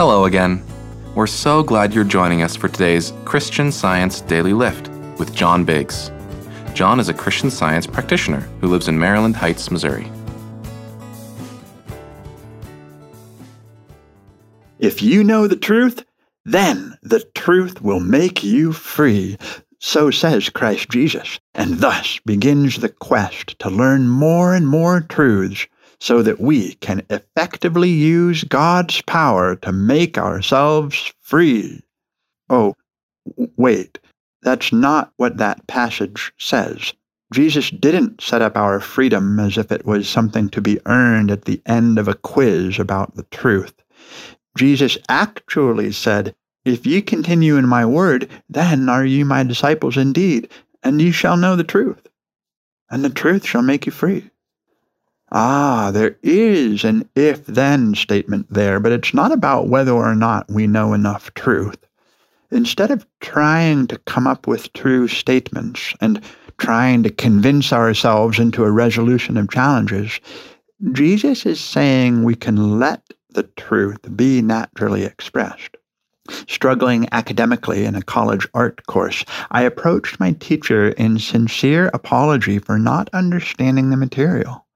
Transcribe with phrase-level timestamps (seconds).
[0.00, 0.64] Hello again.
[1.14, 4.88] We're so glad you're joining us for today's Christian Science Daily Lift
[5.18, 6.10] with John Biggs.
[6.72, 10.10] John is a Christian Science practitioner who lives in Maryland Heights, Missouri.
[14.78, 16.02] If you know the truth,
[16.46, 19.36] then the truth will make you free.
[19.80, 25.66] So says Christ Jesus, and thus begins the quest to learn more and more truths
[26.00, 31.82] so that we can effectively use God's power to make ourselves free.
[32.48, 32.74] Oh,
[33.56, 33.98] wait,
[34.42, 36.94] that's not what that passage says.
[37.32, 41.44] Jesus didn't set up our freedom as if it was something to be earned at
[41.44, 43.74] the end of a quiz about the truth.
[44.56, 50.50] Jesus actually said, If ye continue in my word, then are ye my disciples indeed,
[50.82, 52.08] and ye shall know the truth,
[52.90, 54.30] and the truth shall make you free.
[55.32, 60.50] Ah, there is an if then statement there, but it's not about whether or not
[60.50, 61.78] we know enough truth.
[62.50, 66.20] Instead of trying to come up with true statements and
[66.58, 70.18] trying to convince ourselves into a resolution of challenges,
[70.90, 75.76] Jesus is saying we can let the truth be naturally expressed.
[76.48, 82.80] Struggling academically in a college art course, I approached my teacher in sincere apology for
[82.80, 84.66] not understanding the material.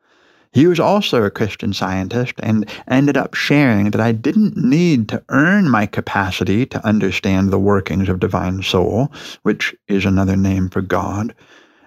[0.54, 5.24] He was also a Christian scientist and ended up sharing that I didn't need to
[5.28, 10.80] earn my capacity to understand the workings of divine soul, which is another name for
[10.80, 11.34] God.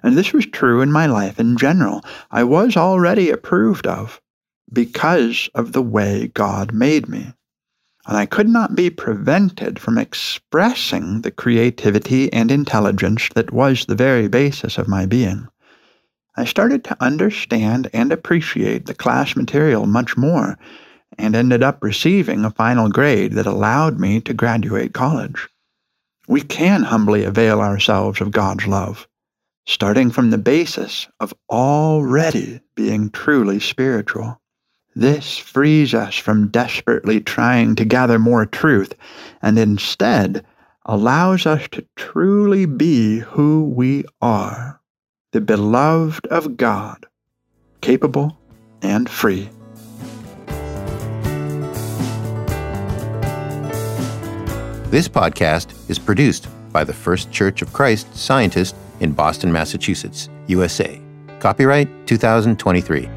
[0.03, 2.03] And this was true in my life in general.
[2.29, 4.19] I was already approved of
[4.73, 7.33] because of the way God made me.
[8.05, 13.95] And I could not be prevented from expressing the creativity and intelligence that was the
[13.95, 15.47] very basis of my being.
[16.39, 20.59] I started to understand and appreciate the class material much more
[21.17, 25.49] and ended up receiving a final grade that allowed me to graduate college.
[26.27, 29.07] We can humbly avail ourselves of God's love,
[29.65, 34.39] starting from the basis of already being truly spiritual.
[34.95, 38.93] This frees us from desperately trying to gather more truth
[39.41, 40.45] and instead
[40.85, 44.79] allows us to truly be who we are
[45.33, 47.05] the beloved of God,
[47.81, 48.37] capable
[48.81, 49.49] and free.
[54.89, 61.01] This podcast is produced by the First Church of Christ Scientist in Boston, Massachusetts, USA.
[61.39, 63.16] Copyright 2023.